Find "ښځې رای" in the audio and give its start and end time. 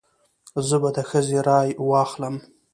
1.09-1.69